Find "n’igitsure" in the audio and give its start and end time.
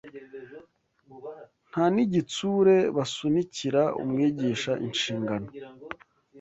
1.95-2.75